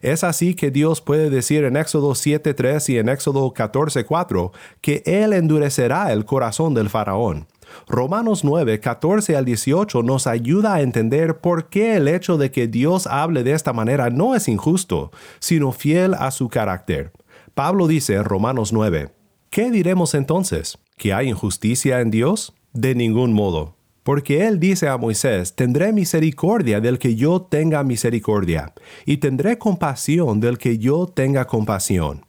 Es 0.00 0.24
así 0.24 0.54
que 0.54 0.70
Dios 0.70 1.00
puede 1.00 1.30
decir 1.30 1.64
en 1.64 1.76
Éxodo 1.76 2.12
7.3 2.12 2.88
y 2.88 2.98
en 2.98 3.08
Éxodo 3.08 3.52
14.4 3.52 4.52
que 4.80 5.02
Él 5.06 5.32
endurecerá 5.32 6.12
el 6.12 6.24
corazón 6.24 6.74
del 6.74 6.88
faraón. 6.88 7.46
Romanos 7.88 8.44
9, 8.44 8.80
14 8.80 9.36
al 9.36 9.44
18 9.44 10.02
nos 10.02 10.26
ayuda 10.26 10.74
a 10.74 10.80
entender 10.80 11.38
por 11.38 11.68
qué 11.68 11.96
el 11.96 12.08
hecho 12.08 12.38
de 12.38 12.50
que 12.50 12.66
Dios 12.66 13.06
hable 13.06 13.42
de 13.42 13.52
esta 13.52 13.72
manera 13.72 14.10
no 14.10 14.34
es 14.34 14.48
injusto, 14.48 15.10
sino 15.38 15.72
fiel 15.72 16.14
a 16.14 16.30
su 16.30 16.48
carácter. 16.48 17.12
Pablo 17.54 17.86
dice 17.86 18.14
en 18.14 18.24
Romanos 18.24 18.72
9, 18.72 19.12
¿qué 19.50 19.70
diremos 19.70 20.14
entonces? 20.14 20.78
¿Que 20.96 21.12
hay 21.12 21.28
injusticia 21.28 22.00
en 22.00 22.10
Dios? 22.10 22.54
De 22.72 22.94
ningún 22.94 23.32
modo. 23.32 23.76
Porque 24.02 24.46
él 24.46 24.58
dice 24.58 24.88
a 24.88 24.96
Moisés, 24.96 25.54
tendré 25.54 25.92
misericordia 25.92 26.80
del 26.80 26.98
que 26.98 27.16
yo 27.16 27.42
tenga 27.42 27.84
misericordia, 27.84 28.72
y 29.04 29.18
tendré 29.18 29.58
compasión 29.58 30.40
del 30.40 30.58
que 30.58 30.78
yo 30.78 31.06
tenga 31.06 31.46
compasión. 31.46 32.24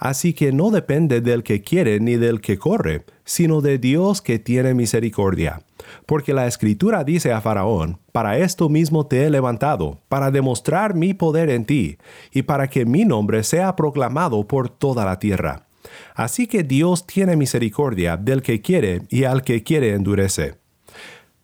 Así 0.00 0.32
que 0.32 0.50
no 0.50 0.70
depende 0.70 1.20
del 1.20 1.42
que 1.42 1.60
quiere 1.60 2.00
ni 2.00 2.16
del 2.16 2.40
que 2.40 2.58
corre, 2.58 3.04
sino 3.24 3.60
de 3.60 3.78
Dios 3.78 4.22
que 4.22 4.38
tiene 4.38 4.72
misericordia. 4.72 5.62
Porque 6.06 6.32
la 6.32 6.46
escritura 6.46 7.04
dice 7.04 7.32
a 7.32 7.42
Faraón, 7.42 7.98
para 8.10 8.38
esto 8.38 8.70
mismo 8.70 9.06
te 9.06 9.24
he 9.24 9.30
levantado, 9.30 10.00
para 10.08 10.30
demostrar 10.30 10.94
mi 10.94 11.12
poder 11.12 11.50
en 11.50 11.66
ti, 11.66 11.98
y 12.32 12.42
para 12.42 12.68
que 12.68 12.86
mi 12.86 13.04
nombre 13.04 13.44
sea 13.44 13.76
proclamado 13.76 14.48
por 14.48 14.70
toda 14.70 15.04
la 15.04 15.18
tierra. 15.18 15.66
Así 16.14 16.46
que 16.46 16.62
Dios 16.62 17.06
tiene 17.06 17.36
misericordia 17.36 18.16
del 18.16 18.40
que 18.40 18.62
quiere 18.62 19.02
y 19.10 19.24
al 19.24 19.42
que 19.42 19.62
quiere 19.62 19.92
endurece. 19.92 20.54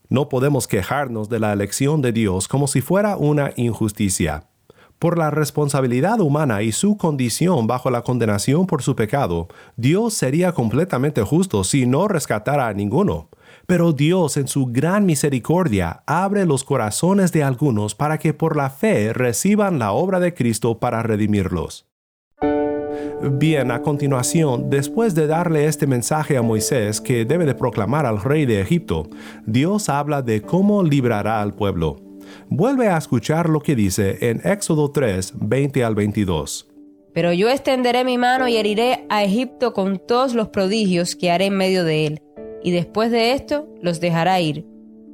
No 0.09 0.31
podemos 0.31 0.67
quejarnos 0.67 1.29
de 1.29 1.41
la 1.41 1.53
elección 1.53 2.01
de 2.01 2.13
Dios 2.13 2.49
como 2.49 2.69
si 2.69 2.81
fuera 2.81 3.19
una 3.19 3.53
injusticia. 3.57 4.45
Por 4.99 5.19
la 5.19 5.31
responsabilidad 5.31 6.21
humana 6.21 6.63
y 6.63 6.73
su 6.73 6.97
condición 6.97 7.67
bajo 7.67 7.91
la 7.91 8.03
condenación 8.03 8.67
por 8.67 8.83
su 8.83 8.97
pecado, 8.97 9.49
Dios 9.77 10.15
sería 10.15 10.53
completamente 10.53 11.23
justo 11.23 11.65
si 11.65 11.85
no 11.85 12.09
rescatara 12.09 12.69
a 12.69 12.73
ninguno. 12.73 13.29
Pero 13.67 13.93
Dios 13.93 14.39
en 14.39 14.49
su 14.49 14.67
gran 14.67 15.05
misericordia 15.05 16.03
abre 16.07 16.47
los 16.47 16.65
corazones 16.65 17.31
de 17.33 17.43
algunos 17.43 17.95
para 17.95 18.19
que 18.19 18.33
por 18.33 18.57
la 18.57 18.71
fe 18.71 19.13
reciban 19.13 19.79
la 19.79 19.93
obra 19.93 20.19
de 20.19 20.33
Cristo 20.33 20.79
para 20.79 21.03
redimirlos. 21.03 21.87
Bien, 23.23 23.71
a 23.71 23.83
continuación, 23.83 24.71
después 24.71 25.15
de 25.15 25.27
darle 25.27 25.67
este 25.67 25.87
mensaje 25.87 26.37
a 26.37 26.43
Moisés 26.43 27.01
que 27.01 27.25
debe 27.25 27.45
de 27.45 27.55
proclamar 27.55 28.07
al 28.07 28.23
rey 28.23 28.47
de 28.47 28.61
Egipto, 28.61 29.09
Dios 29.47 29.89
habla 29.89 30.23
de 30.23 30.43
cómo 30.43 30.83
librará 30.83 31.43
al 31.43 31.55
pueblo. 31.55 32.06
Vuelve 32.49 32.89
a 32.89 32.97
escuchar 32.97 33.49
lo 33.49 33.61
que 33.61 33.77
dice 33.77 34.31
en 34.31 34.41
Éxodo 34.45 34.91
3, 34.91 35.35
20 35.37 35.85
al 35.85 35.95
22. 35.95 36.69
Pero 37.13 37.33
yo 37.33 37.49
extenderé 37.49 38.05
mi 38.05 38.19
mano 38.19 38.47
y 38.47 38.57
heriré 38.57 39.07
a 39.09 39.25
Egipto 39.25 39.73
con 39.73 39.99
todos 39.99 40.35
los 40.35 40.49
prodigios 40.49 41.17
que 41.17 41.31
haré 41.31 41.47
en 41.47 41.57
medio 41.57 41.85
de 41.85 42.07
él, 42.07 42.23
y 42.63 42.73
después 42.73 43.11
de 43.11 43.33
esto 43.33 43.69
los 43.81 44.01
dejará 44.01 44.41
ir. 44.41 44.67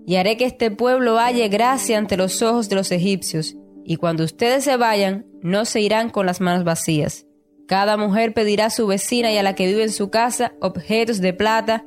Y 0.04 0.16
haré 0.16 0.36
que 0.36 0.44
este 0.44 0.72
pueblo 0.72 1.18
halle 1.18 1.48
gracia 1.48 1.98
ante 1.98 2.16
los 2.16 2.42
ojos 2.42 2.68
de 2.68 2.74
los 2.74 2.90
egipcios, 2.90 3.56
y 3.84 3.96
cuando 3.96 4.24
ustedes 4.24 4.64
se 4.64 4.76
vayan, 4.76 5.26
no 5.42 5.64
se 5.64 5.80
irán 5.80 6.10
con 6.10 6.26
las 6.26 6.40
manos 6.40 6.64
vacías. 6.64 7.26
Cada 7.66 7.96
mujer 7.96 8.34
pedirá 8.34 8.66
a 8.66 8.70
su 8.70 8.86
vecina 8.86 9.32
y 9.32 9.38
a 9.38 9.42
la 9.42 9.54
que 9.54 9.66
vive 9.66 9.84
en 9.84 9.92
su 9.92 10.10
casa 10.10 10.54
objetos 10.60 11.20
de 11.20 11.32
plata, 11.32 11.86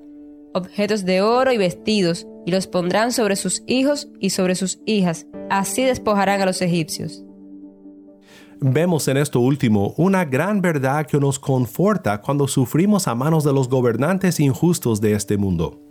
objetos 0.53 1.05
de 1.05 1.21
oro 1.21 1.51
y 1.51 1.57
vestidos, 1.57 2.25
y 2.45 2.51
los 2.51 2.67
pondrán 2.67 3.11
sobre 3.11 3.35
sus 3.35 3.63
hijos 3.67 4.07
y 4.19 4.29
sobre 4.29 4.55
sus 4.55 4.79
hijas. 4.85 5.25
Así 5.49 5.83
despojarán 5.83 6.41
a 6.41 6.45
los 6.45 6.61
egipcios. 6.61 7.23
Vemos 8.61 9.07
en 9.09 9.17
esto 9.17 9.41
último 9.41 9.93
una 9.97 10.23
gran 10.23 10.61
verdad 10.61 11.05
que 11.05 11.19
nos 11.19 11.39
conforta 11.39 12.21
cuando 12.21 12.47
sufrimos 12.47 13.07
a 13.07 13.13
manos 13.13 13.43
de 13.43 13.51
los 13.51 13.67
gobernantes 13.67 14.39
injustos 14.39 15.01
de 15.01 15.13
este 15.13 15.37
mundo. 15.37 15.81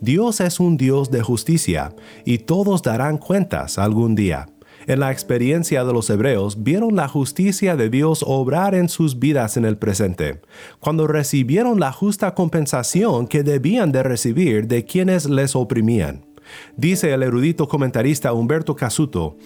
Dios 0.00 0.40
es 0.40 0.58
un 0.58 0.76
Dios 0.76 1.10
de 1.10 1.22
justicia, 1.22 1.94
y 2.24 2.38
todos 2.38 2.82
darán 2.82 3.18
cuentas 3.18 3.78
algún 3.78 4.14
día. 4.14 4.46
En 4.86 5.00
la 5.00 5.10
experiencia 5.10 5.82
de 5.84 5.92
los 5.94 6.10
hebreos 6.10 6.62
vieron 6.62 6.94
la 6.94 7.08
justicia 7.08 7.74
de 7.74 7.88
Dios 7.88 8.22
obrar 8.26 8.74
en 8.74 8.90
sus 8.90 9.18
vidas 9.18 9.56
en 9.56 9.64
el 9.64 9.78
presente, 9.78 10.42
cuando 10.78 11.06
recibieron 11.06 11.80
la 11.80 11.90
justa 11.90 12.34
compensación 12.34 13.26
que 13.26 13.42
debían 13.42 13.92
de 13.92 14.02
recibir 14.02 14.68
de 14.68 14.84
quienes 14.84 15.28
les 15.28 15.56
oprimían. 15.56 16.26
Dice 16.76 17.14
el 17.14 17.22
erudito 17.22 17.66
comentarista 17.66 18.34
Humberto 18.34 18.76
Casuto, 18.76 19.38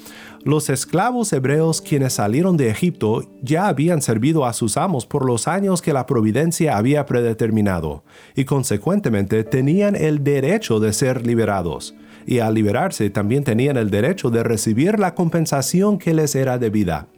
los 0.42 0.68
esclavos 0.70 1.32
hebreos 1.32 1.80
quienes 1.80 2.14
salieron 2.14 2.56
de 2.56 2.70
Egipto 2.70 3.22
ya 3.40 3.68
habían 3.68 4.02
servido 4.02 4.44
a 4.44 4.52
sus 4.52 4.76
amos 4.76 5.06
por 5.06 5.24
los 5.24 5.46
años 5.46 5.82
que 5.82 5.92
la 5.92 6.06
providencia 6.06 6.76
había 6.76 7.06
predeterminado, 7.06 8.02
y 8.34 8.44
consecuentemente 8.44 9.44
tenían 9.44 9.94
el 9.94 10.24
derecho 10.24 10.80
de 10.80 10.92
ser 10.92 11.24
liberados 11.24 11.94
y 12.28 12.40
al 12.40 12.52
liberarse 12.52 13.08
también 13.08 13.42
tenían 13.42 13.78
el 13.78 13.88
derecho 13.88 14.28
de 14.28 14.42
recibir 14.42 14.98
la 14.98 15.14
compensación 15.14 15.98
que 15.98 16.12
les 16.12 16.34
era 16.34 16.58
debida. 16.58 17.08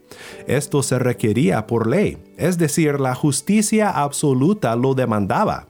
Esto 0.47 0.85
se 0.85 1.01
requería 1.01 1.67
por 1.67 1.89
ley, 1.89 2.17
es 2.37 2.59
decir, 2.59 3.01
la 3.01 3.17
justicia 3.17 3.91
absoluta 3.91 4.77
lo 4.77 4.95
demandaba. 4.95 5.67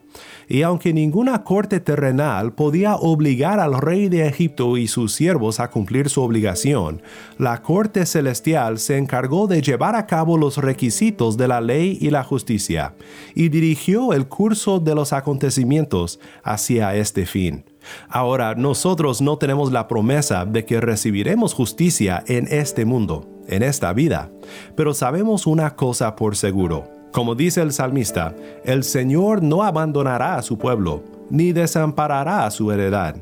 Y 0.46 0.61
aunque 0.61 0.92
ninguna 0.92 1.42
corte 1.42 1.81
terrenal 1.81 2.53
podía 2.53 2.96
obligar 2.96 3.61
al 3.61 3.81
rey 3.81 4.11
de 4.11 4.26
Egipto 4.26 4.76
y 4.76 4.88
sus 4.88 5.14
siervos 5.14 5.59
a 5.59 5.70
cumplir 5.70 6.11
su 6.11 6.20
obligación, 6.20 7.00
la 7.38 7.62
corte 7.62 8.05
celestial 8.05 8.79
se 8.79 8.98
encargó 8.98 9.46
de 9.46 9.62
llevar 9.62 9.96
a 9.96 10.07
cabo 10.07 10.37
los 10.37 10.59
requisitos 10.59 11.38
de 11.38 11.48
la 11.48 11.62
ley 11.62 11.96
y 11.98 12.11
la 12.11 12.24
justicia, 12.24 12.92
y 13.35 13.48
dirigió 13.48 14.12
el 14.12 14.26
curso 14.26 14.81
de 14.81 14.94
los 14.94 15.14
acontecimientos 15.14 16.20
hacia 16.42 16.94
este 16.94 17.24
fin. 17.24 17.64
Ahora, 18.09 18.55
nosotros 18.55 19.21
no 19.21 19.38
tenemos 19.38 19.73
la 19.73 19.88
promesa 19.88 20.45
de 20.45 20.64
que 20.64 20.81
recibiremos 20.81 21.55
justicia 21.55 22.23
en 22.27 22.47
este 22.51 22.85
mundo, 22.85 23.29
en 23.47 23.62
esta 23.62 23.93
vida, 23.93 24.31
pero 24.77 24.95
sabemos 24.95 25.47
una 25.47 25.77
cosa 25.77 26.16
por 26.16 26.37
seguro. 26.37 26.85
Como 27.12 27.35
dice 27.35 27.61
el 27.61 27.73
salmista, 27.73 28.37
el 28.64 28.85
Señor 28.85 29.43
no 29.43 29.64
abandonará 29.64 30.37
a 30.37 30.43
su 30.43 30.59
pueblo, 30.59 31.03
ni 31.29 31.53
desamparará 31.53 32.47
a 32.47 32.51
su 32.51 32.71
heredad, 32.71 33.16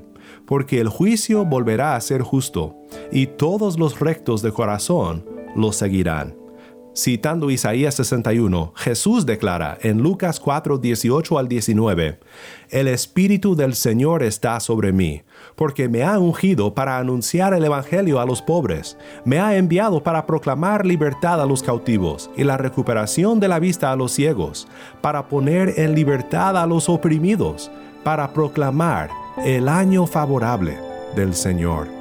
porque 0.46 0.80
el 0.80 0.88
juicio 0.88 1.44
volverá 1.44 1.96
a 1.96 2.00
ser 2.00 2.22
justo, 2.22 2.76
y 3.10 3.26
todos 3.26 3.78
los 3.78 3.98
rectos 3.98 4.42
de 4.42 4.52
corazón 4.52 5.24
lo 5.56 5.72
seguirán. 5.72 6.34
Citando 6.94 7.50
Isaías 7.50 7.94
61, 7.94 8.72
Jesús 8.74 9.24
declara 9.24 9.78
en 9.82 9.98
Lucas 9.98 10.40
4, 10.40 10.78
18 10.78 11.38
al 11.38 11.48
19, 11.48 12.18
El 12.70 12.88
Espíritu 12.88 13.54
del 13.54 13.74
Señor 13.74 14.24
está 14.24 14.58
sobre 14.58 14.92
mí, 14.92 15.22
porque 15.54 15.88
me 15.88 16.02
ha 16.02 16.18
ungido 16.18 16.74
para 16.74 16.98
anunciar 16.98 17.54
el 17.54 17.64
Evangelio 17.64 18.20
a 18.20 18.26
los 18.26 18.42
pobres, 18.42 18.96
me 19.24 19.38
ha 19.38 19.56
enviado 19.56 20.02
para 20.02 20.26
proclamar 20.26 20.84
libertad 20.84 21.40
a 21.40 21.46
los 21.46 21.62
cautivos 21.62 22.30
y 22.36 22.42
la 22.42 22.56
recuperación 22.56 23.38
de 23.38 23.48
la 23.48 23.60
vista 23.60 23.92
a 23.92 23.96
los 23.96 24.12
ciegos, 24.12 24.66
para 25.00 25.28
poner 25.28 25.74
en 25.78 25.94
libertad 25.94 26.56
a 26.56 26.66
los 26.66 26.88
oprimidos, 26.88 27.70
para 28.02 28.32
proclamar 28.32 29.10
el 29.44 29.68
año 29.68 30.06
favorable 30.06 30.78
del 31.14 31.34
Señor. 31.34 31.97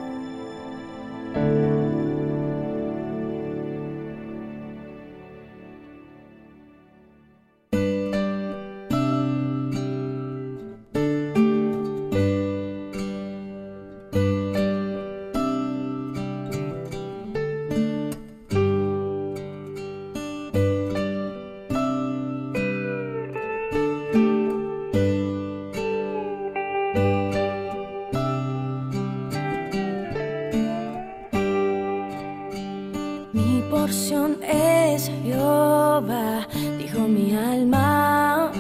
porción 33.88 34.38
es 34.44 35.10
Jehová, 35.24 36.46
dijo 36.78 37.00
mi 37.08 37.34
alma. 37.34 38.52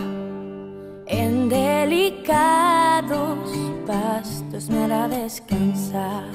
En 1.05 1.49
delicados 1.49 3.37
pastos 3.85 4.69
me 4.69 4.85
hará 4.85 5.09
descansar. 5.09 6.29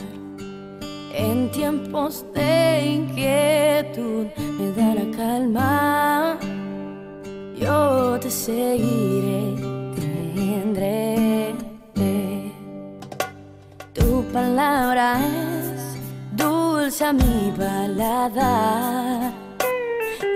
En 1.14 1.50
tiempos 1.52 2.26
de 2.34 2.84
inquietud 2.98 4.26
me 4.58 4.72
dará 4.72 5.04
calma. 5.16 6.38
Yo 7.56 8.18
te 8.20 8.30
seguiré, 8.30 9.56
tendré 10.34 11.54
tu 13.94 14.22
palabra 14.34 15.41
dulce 17.02 17.04
a 17.04 17.12
mi 17.12 17.52
paladar. 17.56 19.32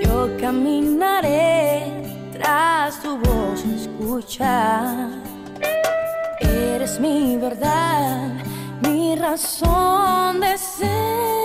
Yo 0.02 0.28
caminaré 0.40 1.84
tras 2.32 3.00
tu 3.00 3.18
voz 3.18 3.64
escuchar. 3.64 5.08
Eres 6.40 6.98
mi 7.00 7.36
verdad, 7.36 8.32
mi 8.82 9.16
razón 9.16 10.40
de 10.40 10.58
ser. 10.58 11.35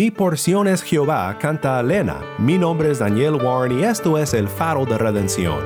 Mi 0.00 0.10
porción 0.10 0.66
es 0.66 0.82
Jehová, 0.82 1.36
canta 1.38 1.78
Elena. 1.78 2.22
Mi 2.38 2.56
nombre 2.56 2.90
es 2.90 3.00
Daniel 3.00 3.34
Warren 3.34 3.80
y 3.80 3.82
esto 3.82 4.16
es 4.16 4.32
el 4.32 4.48
faro 4.48 4.86
de 4.86 4.96
redención. 4.96 5.58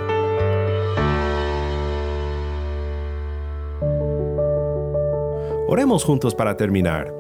Oremos 5.68 6.03
juntos 6.03 6.35
para 6.35 6.57
terminar. 6.57 7.14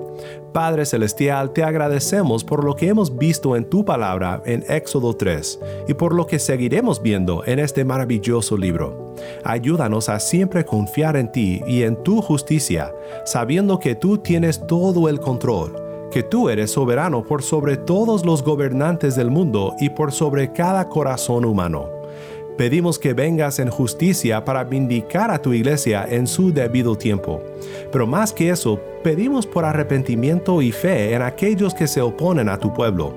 Padre 0.52 0.84
Celestial, 0.84 1.52
te 1.52 1.62
agradecemos 1.62 2.42
por 2.42 2.64
lo 2.64 2.74
que 2.74 2.88
hemos 2.88 3.16
visto 3.16 3.54
en 3.54 3.70
tu 3.70 3.84
palabra 3.84 4.42
en 4.44 4.64
Éxodo 4.68 5.14
3 5.14 5.60
y 5.86 5.94
por 5.94 6.16
lo 6.16 6.26
que 6.26 6.40
seguiremos 6.40 7.00
viendo 7.00 7.44
en 7.46 7.60
este 7.60 7.84
maravilloso 7.84 8.56
libro. 8.56 9.14
Ayúdanos 9.44 10.08
a 10.08 10.18
siempre 10.18 10.64
confiar 10.64 11.16
en 11.16 11.30
ti 11.30 11.62
y 11.64 11.84
en 11.84 11.94
tu 12.02 12.20
justicia, 12.20 12.92
sabiendo 13.24 13.78
que 13.78 13.94
tú 13.94 14.18
tienes 14.18 14.66
todo 14.66 15.08
el 15.08 15.20
control, 15.20 15.83
que 16.14 16.22
tú 16.22 16.48
eres 16.48 16.70
soberano 16.70 17.24
por 17.24 17.42
sobre 17.42 17.76
todos 17.76 18.24
los 18.24 18.44
gobernantes 18.44 19.16
del 19.16 19.32
mundo 19.32 19.74
y 19.80 19.90
por 19.90 20.12
sobre 20.12 20.52
cada 20.52 20.88
corazón 20.88 21.44
humano. 21.44 21.88
Pedimos 22.56 23.00
que 23.00 23.14
vengas 23.14 23.58
en 23.58 23.68
justicia 23.68 24.44
para 24.44 24.62
vindicar 24.62 25.32
a 25.32 25.42
tu 25.42 25.52
iglesia 25.52 26.06
en 26.08 26.28
su 26.28 26.52
debido 26.52 26.94
tiempo. 26.94 27.42
Pero 27.90 28.06
más 28.06 28.32
que 28.32 28.50
eso, 28.50 28.78
pedimos 29.02 29.44
por 29.44 29.64
arrepentimiento 29.64 30.62
y 30.62 30.70
fe 30.70 31.14
en 31.14 31.22
aquellos 31.22 31.74
que 31.74 31.88
se 31.88 32.00
oponen 32.00 32.48
a 32.48 32.58
tu 32.58 32.72
pueblo. 32.72 33.12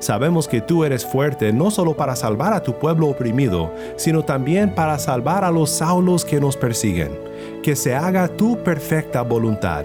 Sabemos 0.00 0.48
que 0.48 0.60
tú 0.60 0.82
eres 0.82 1.06
fuerte 1.06 1.52
no 1.52 1.70
solo 1.70 1.94
para 1.94 2.16
salvar 2.16 2.52
a 2.52 2.64
tu 2.64 2.76
pueblo 2.80 3.06
oprimido, 3.06 3.70
sino 3.94 4.24
también 4.24 4.74
para 4.74 4.98
salvar 4.98 5.44
a 5.44 5.52
los 5.52 5.70
saulos 5.70 6.24
que 6.24 6.40
nos 6.40 6.56
persiguen. 6.56 7.16
Que 7.62 7.76
se 7.76 7.94
haga 7.94 8.26
tu 8.26 8.60
perfecta 8.64 9.22
voluntad. 9.22 9.84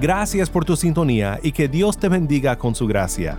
Gracias 0.00 0.48
por 0.50 0.64
tu 0.64 0.76
sintonía 0.76 1.38
y 1.42 1.50
que 1.52 1.68
Dios 1.68 1.98
te 1.98 2.08
bendiga 2.08 2.58
con 2.58 2.74
su 2.74 2.86
gracia. 2.86 3.38